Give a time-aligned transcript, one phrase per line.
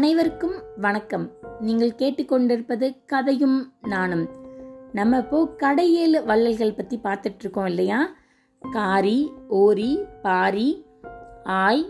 [0.00, 1.24] அனைவருக்கும் வணக்கம்.
[1.60, 3.56] நீங்கள் கேட்டுக்கொண்டிருப்பது கதையும்
[3.92, 4.22] நானும்.
[4.92, 7.98] நம்ம இப்போ கடையேழு வள்ளல்கள் பற்றி பார்த்துட்டு இருக்கோம் இல்லையா?
[8.62, 9.90] காரி ஓரி
[10.22, 10.86] பாரி
[11.42, 11.82] ஆய்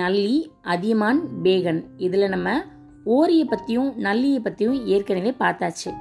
[0.00, 1.80] நல்லி அதியமான் பேகன்.
[1.96, 2.56] இதில் நம்ம
[3.04, 5.92] ஓரியை பற்றியும் நல்லியை பற்றியும் ஏற்கனவே பார்த்தாச்சு.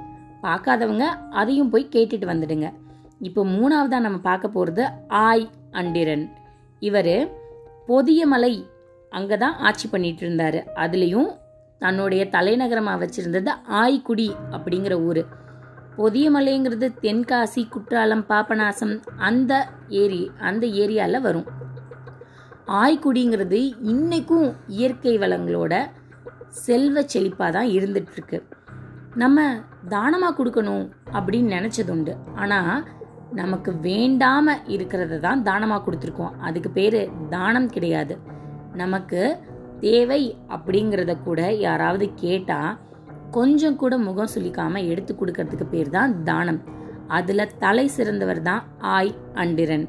[0.41, 2.69] பார்க்காதவங்க அதையும் போய் கேட்டுட்டு வந்துடுங்க.
[3.19, 6.25] இப்போ மூணாவதாக நம்ம பார்க்க போகிறது ஆய் அண்டிரன்.
[6.79, 7.15] இவர்
[7.87, 8.53] பொதியமலை
[9.11, 10.61] அங்கே தான் ஆட்சி பண்ணிட்டு இருந்தாரு.
[10.75, 11.31] அதுலேயும்
[11.83, 15.23] தன்னுடைய தலைநகரமாக வச்சிருந்தது ஆய்குடி அப்படிங்கிற ஊர்.
[15.97, 18.93] பொதியமலைங்கிறது தென்காசி குற்றாலம் பாபநாசம்
[19.27, 19.51] அந்த
[20.03, 21.47] ஏரி அந்த ஏரியாவில் வரும்.
[22.81, 23.59] ஆய்க்குடிங்கிறது
[23.91, 25.73] இன்றைக்கும் இயற்கை வளங்களோட
[26.65, 28.37] செல்வ செழிப்பாக தான் இருந்துகிட்ருக்கு
[29.21, 29.39] நம்ம
[29.93, 32.83] தானமாக கொடுக்கணும் அப்படின்னு நினச்சதுண்டு ஆனால்
[33.39, 36.35] நமக்கு வேண்டாமல் இருக்கிறத தான் தானமாக கொடுத்துருக்கோம்.
[36.47, 36.99] அதுக்கு பேர்
[37.35, 38.15] தானம் கிடையாது.
[38.81, 39.21] நமக்கு
[39.85, 40.21] தேவை
[40.55, 42.77] அப்படிங்கிறத கூட யாராவது கேட்டால்
[43.37, 46.59] கொஞ்சம் கூட முகம் சுளிக்காமல் எடுத்து கொடுக்கறதுக்கு பேர் தான் தானம்.
[47.17, 48.63] அதில் தலை சிறந்தவர் தான்
[48.95, 49.85] ஆய் அண்டிரன்.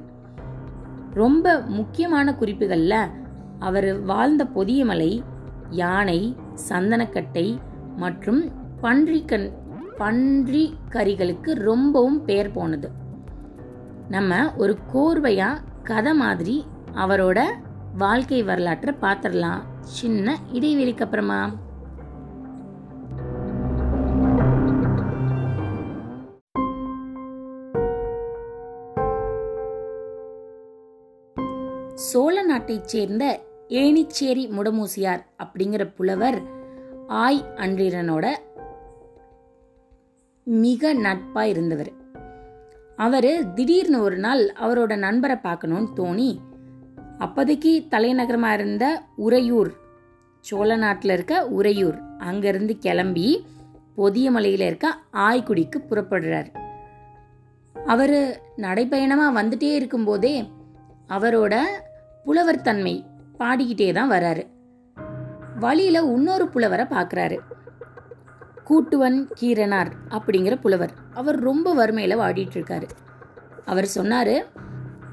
[1.21, 1.47] ரொம்ப
[1.79, 3.11] முக்கியமான குறிப்புகளில்
[3.67, 5.13] அவர் வாழ்ந்த பொதியமலை
[5.81, 6.21] யானை
[6.69, 7.47] சந்தனக்கட்டை
[8.03, 8.41] மற்றும்
[8.83, 9.47] பன்றிக்கண்
[10.01, 12.89] பன்றி கறிகளுக்கு ரொம்பவும் பெயர் போனது.
[14.15, 16.57] நம்ம ஒரு கோர்வையாக கதை மாதிரி
[17.05, 17.39] அவரோட
[17.99, 19.63] வாழ்க்கை வரலாற்றை பார்த்துடலாம்.
[19.81, 21.55] சின்ன இடைவெளிக்கு அப்புறமா
[31.95, 36.43] சோழ நாட்டைச் சேர்ந்த ஏணிச்சேரி முடமூசியார் அப்படிங்கிற புலவர்
[37.07, 38.27] ஆய் அன்றிரனோட
[40.45, 41.93] மிக நட்பா இருந்தவர்.
[42.97, 46.39] அவர் திடீர்னு ஒரு நாள் அவரோட நண்பரை பார்க்கணும்னு தோணி
[47.19, 49.73] அப்போதைக்கு தலைநகரமாக இருந்த உறையூர்
[50.41, 53.47] சோழ நாட்டில் இருக்க உறையூர் அங்கேருந்து கிளம்பி
[53.97, 56.49] பொதியமலையில் இருக்க ஆய்க்குடிக்கு புறப்படுறார்.
[57.75, 60.51] அவர் நடைப்பயணமாக வந்துட்டே இருக்கும்போதே
[61.09, 61.55] அவரோட
[62.25, 63.05] புலவர் தன்மை
[63.39, 64.47] பாடிக்கிட்டே தான் வராரு.
[65.59, 67.39] வழியில் இன்னொரு புலவரை பார்க்குறாரு.
[68.65, 70.93] கூட்டுவன் கீரனார் அப்படிங்கிற புலவர்.
[71.15, 72.89] அவர் ரொம்ப வறுமையில் வாடிட்டு இருக்காரு.
[73.65, 74.47] அவர் சொன்னார்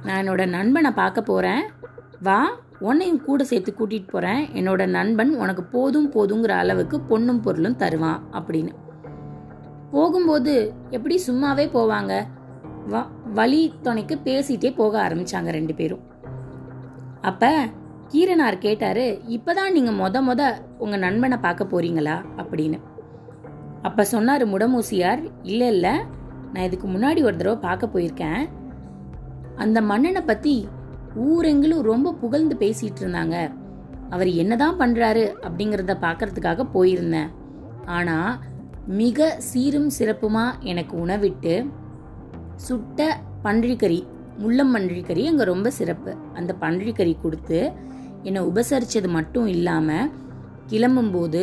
[0.03, 1.63] நான் என்னோட நண்பனை பார்க்க போகிறேன்
[2.21, 2.49] வா
[2.79, 8.73] உன்னையும் கூட சேர்த்து கூட்டிகிட்டு போகிறேன் என்னோட நண்பன் உனக்கு போதும் போதுங்கிற அளவுக்கு பொண்ணும் பொருளும் தருவான் அப்படின்னு.
[9.91, 12.25] போகும்போது எப்படி சும்மாவே போவாங்க?
[12.89, 15.99] வ வழி துணைக்கு பேசிட்டே போக ஆரம்பிச்சாங்க ரெண்டு பேரும்.
[17.21, 17.49] அப்ப
[18.07, 22.25] கீரனார் கேட்டாரு இப்பதான் நீங்க மொத மொத உங்க நண்பனை பார்க்க போறீங்களா?
[22.37, 22.79] அப்படின்னு.
[23.81, 26.05] அப்ப சொன்னாரு முடமூசியார் இல்ல இல்ல
[26.53, 28.49] நான் இதுக்கு முன்னாடி ஒரு தடவை பார்க்க போயிருக்கேன்.
[29.55, 30.67] அந்த மன்னனை பத்தி
[31.27, 33.35] ஊரெங்கிலும் ரொம்ப புகழ்ந்து பேசிட்டு இருந்தாங்க
[34.09, 37.29] அவர் என்னதான் பண்றாரு அப்படிங்கறத பார்க்கறதுக்காக போயிருந்தேன்.
[37.85, 38.17] ஆனா
[39.01, 41.53] மிக சீரும் சிறப்புமா எனக்கு உணவிட்டு
[42.55, 43.99] சுட்ட பன்றிக்கறி
[44.37, 46.11] முள்ளம் பன்றிக்கறி அங்கே ரொம்ப சிறப்பு.
[46.33, 47.59] அந்த பன்றிக்கறி கொடுத்து
[48.23, 50.11] என்னை உபசரித்தது மட்டும் இல்லாமல்
[50.67, 51.41] கிளம்பும்போது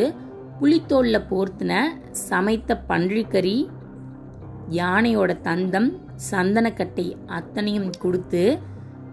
[0.59, 1.73] புளித்தோலில் போர்த்தின
[2.11, 3.57] சமைத்த பன்றிக்கறி
[4.69, 5.89] யானையோட தந்தம்
[6.31, 8.43] சந்தனக்கட்டை அத்தனையும் கொடுத்து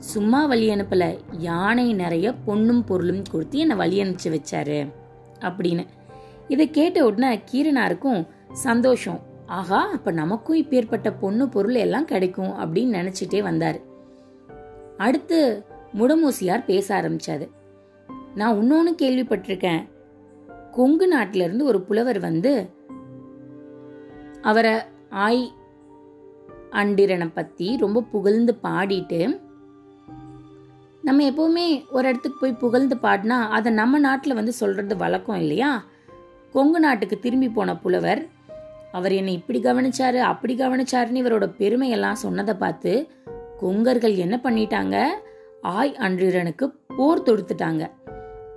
[0.07, 1.19] சும்மா வழி அனுப்பல.
[1.39, 4.93] யானை நிறைய பொண்ணும் பொருளும் கொடுத்து என்னை வழி அனுப்பிச்சு வச்சாரு.
[5.41, 5.87] அப்படின்னு.
[6.49, 9.21] இதை கேட்ட உடனே கீரனாருக்கும் சந்தோஷம்.
[9.47, 13.81] ஆஹா அப்ப நமக்கும் இப்பேற்பட்ட பொண்ணு பொருள் எல்லாம் கிடைக்கும் அப்படின்னு நினைச்சிட்டே வந்தார்.
[14.97, 17.51] அடுத்து முடமூசியார் பேச ஆரம்பிச்சாரு.
[18.35, 19.89] நான் இன்னொன்னு கேள்விப்பட்டிருக்கேன்.
[20.73, 22.71] கொங்கு நாட்டில இருந்து ஒரு புலவர் வந்து
[24.43, 24.81] அவரை
[25.11, 25.53] ஆய்
[26.71, 29.45] அண்டிரனை பத்தி ரொம்ப புகழ்ந்து பாடிட்டு
[31.07, 35.71] நம்ம எப்போவுமே ஒரு இடத்துக்கு போய் புகழ்ந்து பாடினா அதை நம்ம நாட்டில் வந்து சொல்கிறது வழக்கம் இல்லையா?
[36.53, 38.23] கொங்கு நாட்டுக்கு திரும்பி போன புலவர்
[38.93, 42.93] அவர் என்னை இப்படி கவனிச்சாரு அப்படி கவனிச்சாருன்னு இவரோட பெருமையெல்லாம் சொன்னதை பார்த்து
[43.61, 44.97] கொங்கர்கள் என்ன பண்ணிட்டாங்க?
[45.61, 46.67] ஆய் அன்றிரனுக்கு
[46.97, 47.85] போர் தொடுத்துட்டாங்க.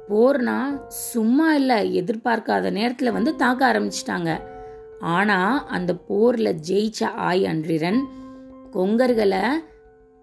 [0.10, 0.58] போர்னா
[0.88, 4.32] சும்மா இல்லை எதிர்பார்க்காத நேரத்தில் வந்து தாக்க ஆரம்பிச்சிட்டாங்க.
[5.16, 8.02] ஆனால் அந்த போரில் ஜெயிச்ச ஆய் அன்றிரன்
[8.74, 9.44] கொங்கர்களை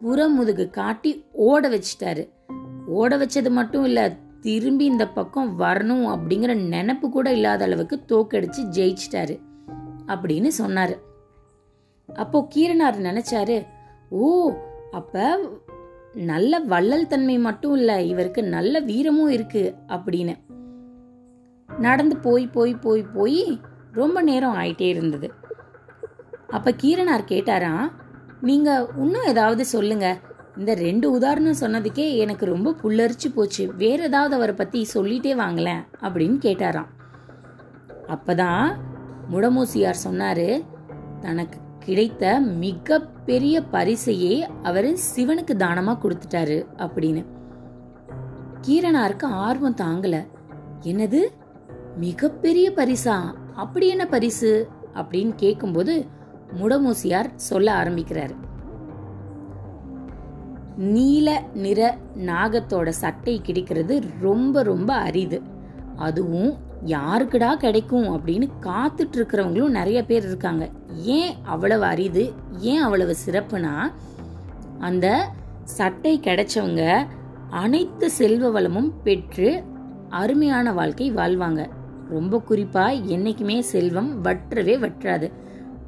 [0.02, 2.28] புறமுதுகு காட்டி ஓட வச்சிட்டாரு.
[2.86, 9.40] ஓட வச்சது மட்டும் இல்லை திரும்பி இந்த பக்கம் வரணும் அப்படிங்கிற நினப்பு கூட இல்லாத அளவுக்கு தோக்கடிச்சு ஜெயிச்சிட்டாரு
[10.06, 10.96] அப்படின்னு சொன்னாரு.
[12.14, 13.66] அப்போ கீரனார் நினைச்சாரு
[14.08, 14.52] ஓ
[14.90, 15.38] அப்ப
[16.14, 20.34] நல்ல வள்ளல் தன்மை மட்டும் இல்ல இவருக்கு நல்ல வீரமும் இருக்கு அப்படின்னு.
[21.78, 23.60] நடந்து போய் போய் போய் போய்
[23.92, 25.32] ரொம்ப நேரம் ஆயிட்டே இருந்தது.
[26.48, 27.90] அப்ப கீரனார் கேட்டாராம்
[28.40, 30.18] நீங்க இன்னும் ஏதாவது சொல்லுங்க.
[30.56, 33.74] இந்த ரெண்டு உதாரணம் சொன்னதுக்கே எனக்கு ரொம்ப புல்லரிச்சு போச்சு.
[33.76, 36.86] வேற ஏதாவது அவரை பத்தி சொல்லிட்டே வாங்களேன் அப்படின்னு கேட்டாராம்.
[38.08, 38.74] அப்பதான்
[39.28, 40.64] முடமூசியார் சொன்னாரு
[41.20, 47.24] தனக்கு கிடைத்த மிக பெரிய பரிசையே அவரு சிவனுக்கு தானமா கொடுத்துட்டாரு அப்படின்னு.
[48.66, 50.26] கீரனாருக்கு ஆர்வம் தாங்கல.
[50.82, 51.24] என்னது?
[51.96, 53.34] மிகப்பெரிய பரிசா?
[53.54, 54.68] அப்படி என்ன பரிசு?
[54.94, 56.06] அப்படின்னு கேட்கும்போது
[56.52, 58.44] முடமூசியார் சொல்ல ஆரம்பிக்கிறார்.
[60.76, 65.42] நீல நிற நாகத்தோட சட்டை கிடைக்கிறது ரொம்ப ரொம்ப அரிது.
[65.96, 66.54] அதுவும்
[66.86, 70.70] யாருக்குடா கிடைக்கும் அப்படின்னு காத்துட்டு இருக்கிறவங்களும் நிறைய பேர் இருக்காங்க.
[70.94, 72.32] ஏன் அவ்வளவு அரிது?
[72.58, 73.92] ஏன் அவ்வளவு சிறப்புனா
[74.78, 75.28] அந்த
[75.64, 77.06] சட்டை கிடைச்சவங்க
[77.50, 79.64] அனைத்து செல்வ வளமும் பெற்று
[80.08, 81.66] அருமையான வாழ்க்கை வாழ்வாங்க.
[82.08, 85.32] ரொம்ப குறிப்பா என்னைக்குமே செல்வம் வற்றவே வற்றாது.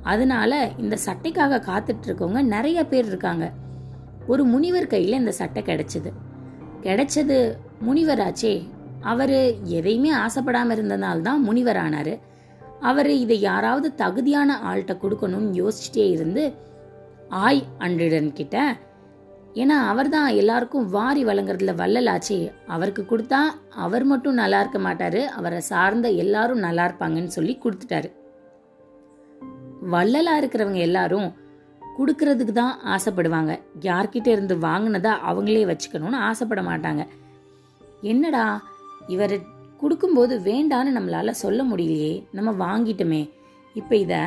[0.09, 3.53] அதனால இந்த சட்டைக்காக காத்துட்டு இருக்கவங்க நிறைய பேர் இருக்காங்க.
[4.27, 6.13] ஒரு முனிவர் கையில இந்த சட்டை கிடைச்சது.
[6.83, 7.57] கிடைச்சது
[7.87, 8.69] முனிவராச்சே.
[9.01, 12.21] அவர் எதையுமே ஆசைப்படாம இருந்ததால்தான் முனிவர்
[12.81, 16.55] அவர் இதை யாராவது தகுதியான ஆள்கிட்ட கொடுக்கணும்னு யோசிச்சுட்டே இருந்து
[17.29, 18.77] ஆய் அன்றிடன் கிட்ட
[19.55, 22.53] ஏன்னா அவர் தான் எல்லாருக்கும் வாரி வழங்குறதுல வல்லலாச்சே.
[22.67, 23.41] அவருக்கு கொடுத்தா
[23.77, 25.25] அவர் மட்டும் நல்லா இருக்க மாட்டாரு.
[25.25, 28.13] அவரை சார்ந்த எல்லாரும் நல்லா இருப்பாங்கன்னு சொல்லி கொடுத்துட்டாரு.
[29.93, 31.29] வள்ளலா இருக்கிறவங்க எல்லாரும்
[31.99, 33.53] கொடுக்கறதுக்கு தான் ஆசைப்படுவாங்க.
[33.81, 37.03] யார்கிட்ட இருந்து வாங்கினதா அவங்களே வச்சுக்கணும்னு ஆசைப்பட மாட்டாங்க.
[38.03, 38.45] என்னடா
[39.15, 39.35] இவர்
[39.81, 43.23] கொடுக்கும்போது வேண்டான்னு நம்மளால சொல்ல முடியலையே நம்ம வாங்கிட்டோமே.
[43.77, 44.23] இப்போ இதை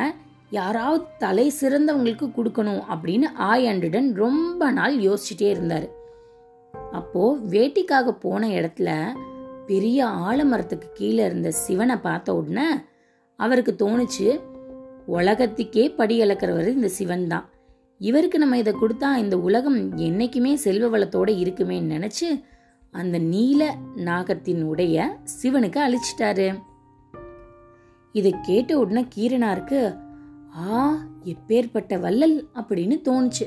[0.49, 5.87] யாராவது தலை சிறந்தவங்களுக்கு கொடுக்கணும் அப்படின்னு ஆய் அண்டுடன் ரொம்ப நாள் யோசிச்சுட்டே இருந்தார்.
[6.99, 7.23] அப்போ
[7.53, 8.89] வேட்டிக்காக போன இடத்துல
[9.69, 9.99] பெரிய
[10.29, 12.67] ஆலமரத்துக்கு கீழே இருந்த சிவனை பார்த்த உடனே
[13.39, 14.27] அவருக்கு தோணுச்சு
[15.15, 17.45] உலகத்துக்கே படி இழக்கிறவர் இந்த சிவன் தான்.
[18.01, 22.27] இவருக்கு நம்ம இதை கொடுத்தா இந்த உலகம் என்னைக்குமே செல்வ வளத்தோடு இருக்குமேன்னு நினைச்சு
[22.93, 23.61] அந்த நீல
[24.05, 24.95] நாகத்தின் உடைய
[25.35, 26.47] சிவனுக்கு அழிச்சிட்டாரு.
[28.15, 29.81] இதை கேட்ட உடனே கீரனாருக்கு
[30.57, 30.79] ஆ
[31.23, 33.45] எப்பேற்பட்ட வள்ளல் அப்படின்னு தோணுச்சு.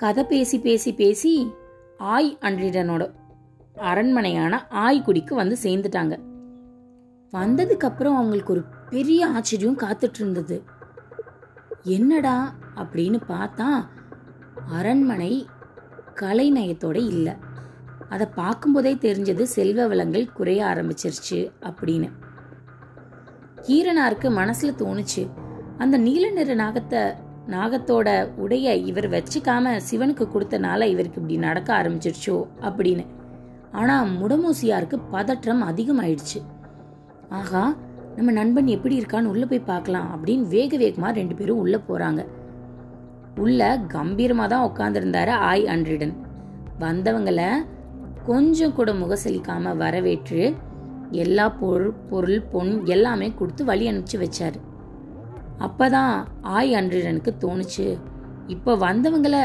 [0.00, 1.34] கதை பேசி பேசி பேசி
[1.96, 3.02] ஆய் அன்றிடனோட
[3.90, 6.14] அரண்மனையான ஆய்குடிக்கு வந்து சேர்ந்துட்டாங்க.
[7.34, 10.56] வந்ததுக்கு அப்புறம் அவங்களுக்கு ஒரு பெரிய ஆச்சரியம் காத்துட்டு இருந்தது
[11.96, 12.36] என்னடா
[12.76, 13.68] அப்படின்னு பார்த்தா
[14.66, 15.32] அரண்மனை
[16.20, 17.34] கலைநயத்தோட இல்லை.
[18.08, 21.38] அதை பார்க்கும்போதே தெரிஞ்சது செல்வ வளங்கள் குறைய ஆரம்பிச்சிருச்சு
[21.68, 22.08] அப்படின்னு.
[23.66, 25.22] கீரனாருக்கு மனசுல தோணுச்சு
[25.78, 27.02] அந்த நீல நிற நாகத்தை
[27.46, 32.36] நாகத்தோட உடைய இவர் வச்சுக்காம சிவனுக்கு கொடுத்தனால இவருக்கு இப்படி நடக்க ஆரம்பிச்சிருச்சோ
[32.68, 33.04] அப்படின்னு.
[33.72, 36.40] ஆனா முடமூசியாருக்கு பதற்றம் அதிகமாயிடுச்சு.
[37.36, 37.62] ஆகா
[38.16, 42.20] நம்ம நண்பன் எப்படி இருக்கான்னு உள்ள போய் பார்க்கலாம் அப்படின்னு வேக வேகமா ரெண்டு பேரும் உள்ள போறாங்க.
[43.44, 43.60] உள்ள
[43.94, 46.14] கம்பீரமா தான் உட்காந்துருந்தாரு ஆய் அன்றிடன்
[46.84, 47.48] வந்தவங்களை
[48.28, 50.42] கொஞ்சம் கூட முகசலிக்காம வரவேற்று
[51.22, 54.58] எல்லா பொருள் பொருள் பொன் எல்லாமே கொடுத்து வழி அனுப்பிச்சு வச்சாரு.
[55.66, 56.14] அப்பதான்
[56.56, 57.86] ஆய் அன்றிடனுக்கு தோணுச்சு.
[58.54, 59.36] இப்போ வந்தவங்கள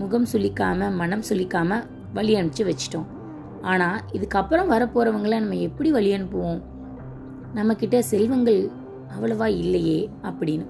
[0.00, 1.84] முகம் சுளிக்காம மனம் சுளிக்காமல்
[2.16, 3.08] வழி அனுப்பிச்சு வச்சிட்டோம்.
[3.72, 6.62] ஆனா இதுக்கப்புறம் வரப்போறவங்கள நம்ம எப்படி வழி அனுப்புவோம்?
[7.54, 8.70] நம்மக்கிட்ட செல்வங்கள்
[9.16, 10.66] அவ்வளவா இல்லையே அப்படின்னு.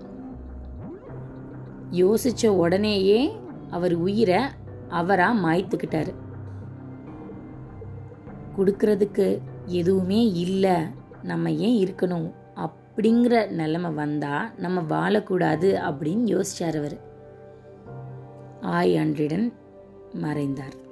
[1.92, 3.32] யோசிச்ச உடனேயே
[3.70, 4.40] அவர் உயிரை
[4.88, 6.12] அவரா மாய்த்துக்கிட்டாரு.
[8.56, 10.76] கொடுக்கறதுக்கு எதுவுமே இல்லை
[11.22, 16.96] நம்ம ஏன் இருக்கணும் அப்படிங்கிற நிலைமை வந்தா நம்ம வாழக்கூடாது அப்படின்னு யோசிச்சார் அவர்.
[18.60, 19.52] ஆய் அன்றிடன்
[20.12, 20.82] மறைந்தார்.